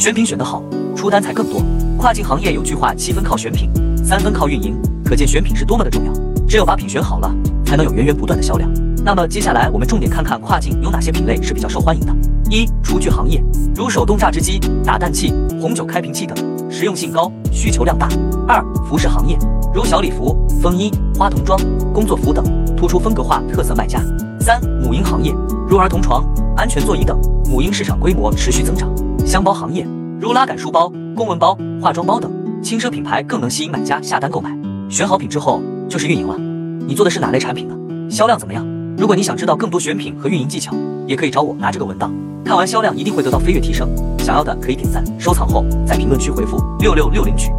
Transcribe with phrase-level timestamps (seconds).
[0.00, 0.62] 选品选得好，
[0.96, 1.62] 出单才更多。
[1.98, 3.68] 跨境行业有句话，七分靠选品，
[4.02, 6.12] 三分靠运营，可见选品是多么的重要。
[6.48, 7.30] 只有把品选好了，
[7.66, 8.72] 才能有源源不断的销量。
[9.04, 12.16] 那么接下来我们重点看看跨境有哪些品类是比较受欢迎的。
[12.48, 13.44] 一、厨具行业，
[13.74, 16.34] 如手动榨汁机、打蛋器、红酒开瓶器等，
[16.70, 18.08] 实用性高，需求量大。
[18.48, 19.36] 二、服饰行业，
[19.74, 21.60] 如小礼服、风衣、花童装、
[21.92, 22.42] 工作服等，
[22.74, 24.00] 突出风格化特色卖家。
[24.40, 25.34] 三、母婴行业，
[25.68, 26.24] 如儿童床、
[26.56, 27.20] 安全座椅等，
[27.50, 28.90] 母婴市场规模持续增长。
[29.26, 29.86] 箱包行业，
[30.20, 32.30] 如拉杆书包、公文包、化妆包等，
[32.62, 34.50] 轻奢品牌更能吸引买家下单购买。
[34.88, 36.36] 选好品之后就是运营了，
[36.86, 37.74] 你做的是哪类产品呢？
[38.10, 38.66] 销量怎么样？
[38.96, 40.74] 如果你想知道更多选品和运营技巧，
[41.06, 42.12] 也可以找我拿这个文档。
[42.44, 43.88] 看完销量一定会得到飞跃提升。
[44.18, 47.52] 想要的可以点赞收藏后，在评论区回复六六六领取。